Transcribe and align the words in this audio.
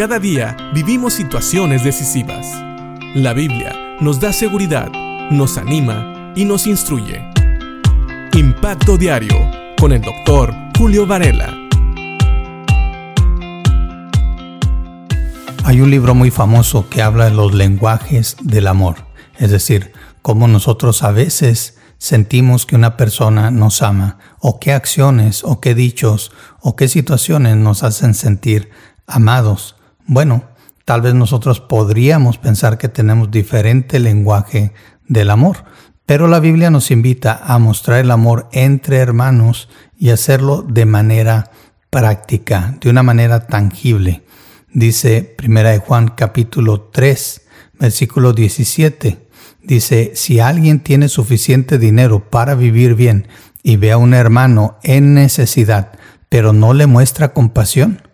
Cada 0.00 0.18
día 0.18 0.56
vivimos 0.72 1.12
situaciones 1.12 1.84
decisivas. 1.84 2.46
La 3.14 3.34
Biblia 3.34 3.98
nos 4.00 4.18
da 4.18 4.32
seguridad, 4.32 4.90
nos 5.30 5.58
anima 5.58 6.32
y 6.34 6.46
nos 6.46 6.66
instruye. 6.66 7.22
Impacto 8.32 8.96
Diario 8.96 9.36
con 9.78 9.92
el 9.92 10.00
doctor 10.00 10.54
Julio 10.78 11.06
Varela. 11.06 11.54
Hay 15.64 15.82
un 15.82 15.90
libro 15.90 16.14
muy 16.14 16.30
famoso 16.30 16.88
que 16.88 17.02
habla 17.02 17.26
de 17.26 17.32
los 17.32 17.52
lenguajes 17.52 18.38
del 18.40 18.68
amor, 18.68 19.04
es 19.36 19.50
decir, 19.50 19.92
cómo 20.22 20.48
nosotros 20.48 21.02
a 21.02 21.10
veces 21.10 21.76
sentimos 21.98 22.64
que 22.64 22.74
una 22.74 22.96
persona 22.96 23.50
nos 23.50 23.82
ama, 23.82 24.16
o 24.38 24.60
qué 24.60 24.72
acciones, 24.72 25.44
o 25.44 25.60
qué 25.60 25.74
dichos, 25.74 26.32
o 26.62 26.74
qué 26.74 26.88
situaciones 26.88 27.58
nos 27.58 27.82
hacen 27.82 28.14
sentir 28.14 28.70
amados. 29.06 29.76
Bueno, 30.12 30.42
tal 30.84 31.02
vez 31.02 31.14
nosotros 31.14 31.60
podríamos 31.60 32.36
pensar 32.36 32.78
que 32.78 32.88
tenemos 32.88 33.30
diferente 33.30 34.00
lenguaje 34.00 34.72
del 35.06 35.30
amor, 35.30 35.58
pero 36.04 36.26
la 36.26 36.40
Biblia 36.40 36.68
nos 36.68 36.90
invita 36.90 37.40
a 37.44 37.60
mostrar 37.60 38.00
el 38.00 38.10
amor 38.10 38.48
entre 38.50 38.96
hermanos 38.96 39.68
y 39.96 40.10
hacerlo 40.10 40.62
de 40.62 40.84
manera 40.84 41.52
práctica, 41.90 42.76
de 42.80 42.90
una 42.90 43.04
manera 43.04 43.46
tangible. 43.46 44.24
Dice 44.72 45.36
1 45.40 45.78
Juan 45.86 46.08
capítulo 46.08 46.90
3, 46.90 47.42
versículo 47.78 48.32
17 48.32 49.28
Dice, 49.62 50.10
si 50.16 50.40
alguien 50.40 50.80
tiene 50.80 51.08
suficiente 51.08 51.78
dinero 51.78 52.28
para 52.30 52.56
vivir 52.56 52.96
bien 52.96 53.28
y 53.62 53.76
ve 53.76 53.92
a 53.92 53.96
un 53.96 54.14
hermano 54.14 54.76
en 54.82 55.14
necesidad, 55.14 55.92
pero 56.28 56.52
no 56.52 56.74
le 56.74 56.88
muestra 56.88 57.32
compasión, 57.32 58.09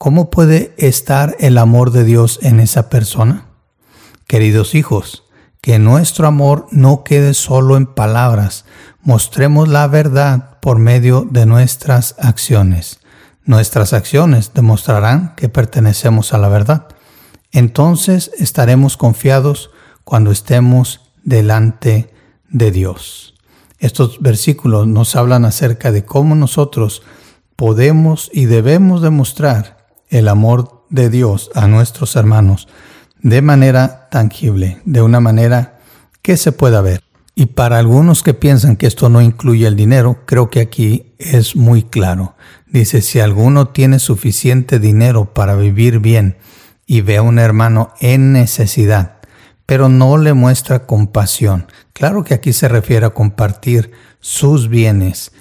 ¿cómo 0.00 0.30
puede 0.30 0.74
estar 0.78 1.36
el 1.40 1.58
amor 1.58 1.90
de 1.90 2.04
Dios 2.04 2.38
en 2.40 2.58
esa 2.58 2.88
persona? 2.88 3.44
Queridos 4.26 4.74
hijos, 4.74 5.24
que 5.60 5.78
nuestro 5.78 6.26
amor 6.26 6.66
no 6.70 7.04
quede 7.04 7.34
solo 7.34 7.76
en 7.76 7.84
palabras, 7.84 8.64
mostremos 9.02 9.68
la 9.68 9.86
verdad 9.88 10.58
por 10.60 10.78
medio 10.78 11.28
de 11.30 11.44
nuestras 11.44 12.14
acciones. 12.18 13.00
Nuestras 13.44 13.92
acciones 13.92 14.52
demostrarán 14.54 15.34
que 15.36 15.50
pertenecemos 15.50 16.32
a 16.32 16.38
la 16.38 16.48
verdad. 16.48 16.88
Entonces 17.52 18.30
estaremos 18.38 18.96
confiados 18.96 19.68
cuando 20.04 20.30
estemos 20.30 21.12
delante 21.24 22.10
de 22.48 22.70
Dios. 22.70 23.34
Estos 23.78 24.22
versículos 24.22 24.86
nos 24.86 25.14
hablan 25.14 25.44
acerca 25.44 25.92
de 25.92 26.06
cómo 26.06 26.36
nosotros 26.36 27.02
podemos 27.54 28.30
y 28.32 28.46
debemos 28.46 29.02
demostrar 29.02 29.79
el 30.10 30.28
amor 30.28 30.84
de 30.90 31.08
Dios 31.08 31.50
a 31.54 31.66
nuestros 31.66 32.16
hermanos 32.16 32.68
de 33.22 33.42
manera 33.42 34.08
tangible, 34.10 34.80
de 34.84 35.02
una 35.02 35.20
manera 35.20 35.78
que 36.22 36.36
se 36.36 36.52
pueda 36.52 36.80
ver. 36.80 37.02
Y 37.34 37.46
para 37.46 37.78
algunos 37.78 38.22
que 38.22 38.34
piensan 38.34 38.76
que 38.76 38.86
esto 38.86 39.08
no 39.08 39.22
incluye 39.22 39.66
el 39.66 39.76
dinero, 39.76 40.22
creo 40.26 40.50
que 40.50 40.60
aquí 40.60 41.14
es 41.18 41.56
muy 41.56 41.82
claro. 41.82 42.34
Dice, 42.66 43.02
si 43.02 43.20
alguno 43.20 43.68
tiene 43.68 43.98
suficiente 43.98 44.78
dinero 44.78 45.32
para 45.32 45.54
vivir 45.54 46.00
bien 46.00 46.36
y 46.86 47.00
ve 47.00 47.18
a 47.18 47.22
un 47.22 47.38
hermano 47.38 47.94
en 48.00 48.32
necesidad, 48.32 49.18
pero 49.64 49.88
no 49.88 50.18
le 50.18 50.34
muestra 50.34 50.86
compasión. 50.86 51.66
Claro 51.92 52.24
que 52.24 52.34
aquí 52.34 52.52
se 52.52 52.68
refiere 52.68 53.06
a 53.06 53.10
compartir 53.10 53.92
sus 54.20 54.68
bienes, 54.68 55.32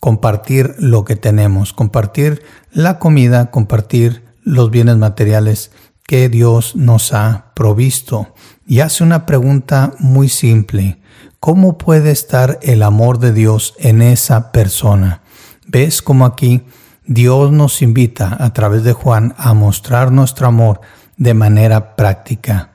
compartir 0.00 0.74
lo 0.78 1.04
que 1.04 1.14
tenemos, 1.14 1.72
compartir 1.72 2.42
la 2.72 2.98
comida, 2.98 3.50
compartir 3.50 4.24
los 4.42 4.70
bienes 4.70 4.96
materiales 4.96 5.70
que 6.06 6.28
Dios 6.28 6.74
nos 6.74 7.12
ha 7.12 7.52
provisto. 7.54 8.34
Y 8.66 8.80
hace 8.80 9.04
una 9.04 9.26
pregunta 9.26 9.92
muy 9.98 10.28
simple. 10.28 11.00
¿Cómo 11.38 11.78
puede 11.78 12.10
estar 12.10 12.58
el 12.62 12.82
amor 12.82 13.18
de 13.18 13.32
Dios 13.32 13.74
en 13.78 14.02
esa 14.02 14.52
persona? 14.52 15.22
¿Ves 15.66 16.02
cómo 16.02 16.24
aquí 16.24 16.62
Dios 17.06 17.52
nos 17.52 17.82
invita 17.82 18.36
a 18.40 18.52
través 18.52 18.82
de 18.84 18.92
Juan 18.92 19.34
a 19.38 19.54
mostrar 19.54 20.10
nuestro 20.12 20.46
amor 20.46 20.80
de 21.16 21.34
manera 21.34 21.94
práctica? 21.94 22.72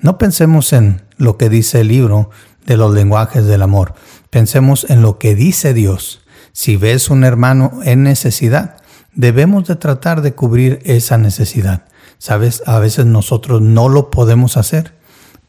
No 0.00 0.16
pensemos 0.16 0.72
en 0.72 1.02
lo 1.16 1.36
que 1.36 1.48
dice 1.48 1.80
el 1.80 1.88
libro 1.88 2.30
de 2.66 2.76
los 2.76 2.94
lenguajes 2.94 3.46
del 3.46 3.62
amor. 3.62 3.94
Pensemos 4.30 4.86
en 4.88 5.02
lo 5.02 5.18
que 5.18 5.34
dice 5.34 5.74
Dios. 5.74 6.20
Si 6.60 6.76
ves 6.76 7.08
un 7.08 7.22
hermano 7.22 7.78
en 7.84 8.02
necesidad, 8.02 8.78
debemos 9.14 9.68
de 9.68 9.76
tratar 9.76 10.22
de 10.22 10.34
cubrir 10.34 10.80
esa 10.82 11.16
necesidad. 11.16 11.84
Sabes, 12.18 12.64
a 12.66 12.80
veces 12.80 13.06
nosotros 13.06 13.62
no 13.62 13.88
lo 13.88 14.10
podemos 14.10 14.56
hacer, 14.56 14.96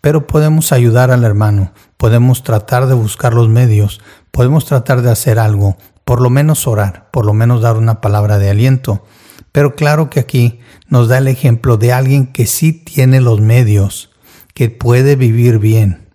pero 0.02 0.28
podemos 0.28 0.72
ayudar 0.72 1.10
al 1.10 1.24
hermano, 1.24 1.74
podemos 1.98 2.44
tratar 2.44 2.86
de 2.86 2.94
buscar 2.94 3.34
los 3.34 3.50
medios, 3.50 4.02
podemos 4.30 4.66
tratar 4.66 5.02
de 5.02 5.10
hacer 5.10 5.40
algo, 5.40 5.78
por 6.06 6.22
lo 6.22 6.30
menos 6.30 6.68
orar, 6.68 7.10
por 7.10 7.26
lo 7.26 7.34
menos 7.34 7.64
dar 7.64 7.78
una 7.78 8.02
palabra 8.02 8.38
de 8.38 8.52
aliento. 8.52 9.04
Pero 9.52 9.76
claro 9.76 10.12
que 10.12 10.20
aquí 10.20 10.60
nos 10.90 11.08
da 11.08 11.18
el 11.18 11.28
ejemplo 11.28 11.78
de 11.78 11.92
alguien 11.92 12.28
que 12.28 12.46
sí 12.46 12.72
tiene 12.72 13.20
los 13.20 13.42
medios, 13.42 14.12
que 14.54 14.70
puede 14.70 15.16
vivir 15.16 15.58
bien, 15.58 16.08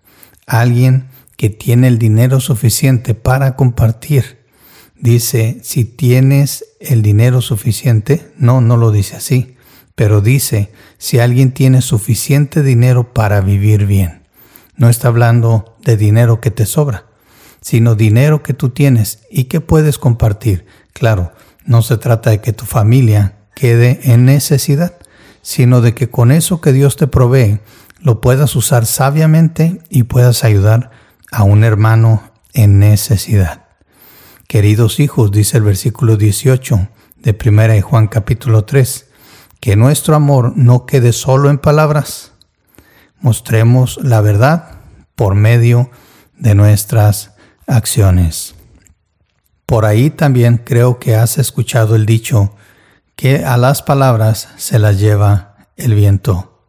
alguien 0.47 1.09
que 1.35 1.49
tiene 1.49 1.89
el 1.89 1.99
dinero 1.99 2.39
suficiente 2.39 3.13
para 3.13 3.57
compartir. 3.57 4.44
Dice, 4.97 5.59
si 5.61 5.85
tienes 5.85 6.65
el 6.79 7.01
dinero 7.01 7.41
suficiente, 7.41 8.31
no, 8.37 8.61
no 8.61 8.77
lo 8.77 8.91
dice 8.91 9.17
así, 9.17 9.55
pero 9.95 10.21
dice, 10.21 10.71
si 10.97 11.19
alguien 11.19 11.51
tiene 11.51 11.81
suficiente 11.81 12.63
dinero 12.63 13.13
para 13.13 13.41
vivir 13.41 13.85
bien. 13.85 14.23
No 14.77 14.89
está 14.89 15.07
hablando 15.07 15.75
de 15.83 15.97
dinero 15.97 16.41
que 16.41 16.51
te 16.51 16.65
sobra, 16.65 17.05
sino 17.61 17.95
dinero 17.95 18.43
que 18.43 18.53
tú 18.53 18.69
tienes 18.69 19.19
y 19.29 19.45
que 19.45 19.61
puedes 19.61 19.97
compartir. 19.97 20.65
Claro, 20.93 21.31
no 21.65 21.81
se 21.81 21.97
trata 21.97 22.29
de 22.29 22.41
que 22.41 22.53
tu 22.53 22.65
familia 22.65 23.37
quede 23.55 23.99
en 24.03 24.25
necesidad, 24.25 24.97
sino 25.41 25.81
de 25.81 25.93
que 25.93 26.09
con 26.09 26.31
eso 26.31 26.61
que 26.61 26.73
Dios 26.73 26.97
te 26.97 27.07
provee, 27.07 27.59
lo 27.99 28.21
puedas 28.21 28.55
usar 28.55 28.85
sabiamente 28.85 29.81
y 29.89 30.03
puedas 30.03 30.43
ayudar 30.43 30.91
a 31.31 31.43
un 31.43 31.63
hermano 31.63 32.23
en 32.53 32.79
necesidad. 32.79 33.64
Queridos 34.47 34.99
hijos, 34.99 35.31
dice 35.31 35.57
el 35.57 35.63
versículo 35.63 36.17
18 36.17 36.87
de 37.17 37.35
1 37.43 37.81
Juan 37.81 38.07
capítulo 38.07 38.63
3, 38.63 39.07
que 39.59 39.75
nuestro 39.75 40.15
amor 40.15 40.53
no 40.55 40.85
quede 40.85 41.13
solo 41.13 41.49
en 41.49 41.57
palabras. 41.57 42.31
Mostremos 43.19 43.97
la 44.03 44.21
verdad 44.21 44.81
por 45.15 45.33
medio 45.33 45.89
de 46.37 46.53
nuestras 46.53 47.31
acciones. 47.65 48.53
Por 49.65 49.83
ahí 49.83 50.11
también 50.11 50.61
creo 50.63 50.99
que 50.99 51.15
has 51.15 51.39
escuchado 51.39 51.95
el 51.95 52.05
dicho 52.05 52.55
que 53.15 53.45
a 53.45 53.57
las 53.57 53.81
palabras 53.81 54.49
se 54.57 54.77
las 54.77 54.99
lleva 54.99 55.55
el 55.75 55.95
viento. 55.95 56.61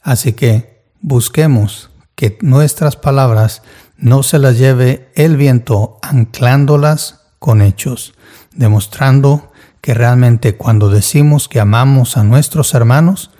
Así 0.00 0.32
que 0.32 0.82
busquemos 1.02 1.90
que 2.14 2.38
nuestras 2.40 2.96
palabras 2.96 3.62
no 4.02 4.24
se 4.24 4.40
las 4.40 4.58
lleve 4.58 5.10
el 5.14 5.36
viento 5.36 5.98
anclándolas 6.02 7.20
con 7.38 7.62
hechos, 7.62 8.14
demostrando 8.54 9.52
que 9.80 9.94
realmente 9.94 10.56
cuando 10.56 10.90
decimos 10.90 11.48
que 11.48 11.60
amamos 11.60 12.16
a 12.16 12.24
nuestros 12.24 12.74
hermanos, 12.74 13.30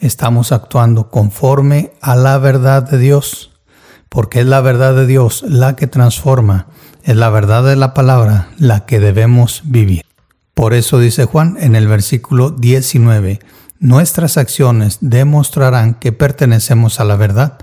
estamos 0.00 0.50
actuando 0.50 1.08
conforme 1.10 1.92
a 2.00 2.16
la 2.16 2.36
verdad 2.38 2.82
de 2.82 2.98
Dios, 2.98 3.52
porque 4.08 4.40
es 4.40 4.46
la 4.46 4.60
verdad 4.60 4.94
de 4.94 5.06
Dios 5.06 5.44
la 5.46 5.76
que 5.76 5.86
transforma, 5.86 6.66
es 7.04 7.14
la 7.14 7.30
verdad 7.30 7.64
de 7.64 7.76
la 7.76 7.94
palabra 7.94 8.48
la 8.58 8.86
que 8.86 8.98
debemos 8.98 9.62
vivir. 9.64 10.04
Por 10.54 10.74
eso 10.74 10.98
dice 10.98 11.26
Juan 11.26 11.56
en 11.60 11.76
el 11.76 11.86
versículo 11.86 12.50
19, 12.50 13.38
nuestras 13.78 14.36
acciones 14.36 14.98
demostrarán 15.00 15.94
que 15.94 16.10
pertenecemos 16.10 16.98
a 16.98 17.04
la 17.04 17.14
verdad, 17.14 17.58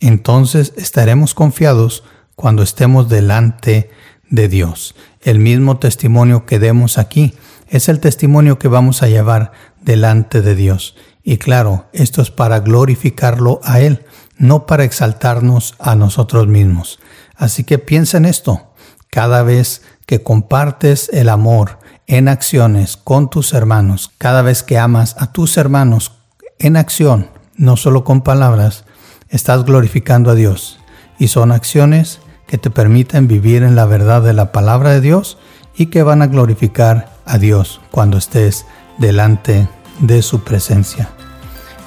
entonces 0.00 0.72
estaremos 0.76 1.34
confiados 1.34 2.04
cuando 2.34 2.62
estemos 2.62 3.08
delante 3.08 3.90
de 4.28 4.48
Dios. 4.48 4.94
El 5.22 5.38
mismo 5.38 5.78
testimonio 5.78 6.46
que 6.46 6.58
demos 6.58 6.98
aquí 6.98 7.34
es 7.68 7.88
el 7.88 8.00
testimonio 8.00 8.58
que 8.58 8.68
vamos 8.68 9.02
a 9.02 9.08
llevar 9.08 9.52
delante 9.82 10.42
de 10.42 10.54
Dios. 10.54 10.96
Y 11.22 11.38
claro, 11.38 11.86
esto 11.92 12.22
es 12.22 12.30
para 12.30 12.60
glorificarlo 12.60 13.60
a 13.64 13.80
Él, 13.80 14.04
no 14.36 14.66
para 14.66 14.84
exaltarnos 14.84 15.74
a 15.78 15.96
nosotros 15.96 16.46
mismos. 16.46 16.98
Así 17.34 17.64
que 17.64 17.78
piensa 17.78 18.18
en 18.18 18.26
esto. 18.26 18.72
Cada 19.10 19.42
vez 19.42 19.82
que 20.06 20.22
compartes 20.22 21.08
el 21.12 21.28
amor, 21.28 21.78
en 22.06 22.28
acciones 22.28 22.96
con 22.96 23.30
tus 23.30 23.52
hermanos, 23.52 24.12
cada 24.18 24.42
vez 24.42 24.62
que 24.62 24.78
amas 24.78 25.16
a 25.18 25.32
tus 25.32 25.56
hermanos 25.56 26.12
en 26.58 26.76
acción, 26.76 27.30
no 27.56 27.76
solo 27.76 28.04
con 28.04 28.22
palabras, 28.22 28.84
estás 29.28 29.64
glorificando 29.64 30.30
a 30.30 30.34
Dios. 30.34 30.78
Y 31.18 31.28
son 31.28 31.52
acciones 31.52 32.20
que 32.46 32.58
te 32.58 32.70
permiten 32.70 33.28
vivir 33.28 33.62
en 33.62 33.76
la 33.76 33.86
verdad 33.86 34.22
de 34.22 34.32
la 34.32 34.52
palabra 34.52 34.90
de 34.90 35.00
Dios 35.00 35.38
y 35.76 35.86
que 35.86 36.02
van 36.02 36.22
a 36.22 36.26
glorificar 36.26 37.10
a 37.24 37.38
Dios 37.38 37.80
cuando 37.90 38.18
estés 38.18 38.66
delante 38.98 39.68
de 40.00 40.22
su 40.22 40.40
presencia. 40.40 41.10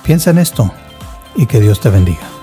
Piensa 0.04 0.32
en 0.32 0.40
esto 0.40 0.72
y 1.36 1.46
que 1.46 1.60
Dios 1.60 1.80
te 1.80 1.90
bendiga. 1.90 2.39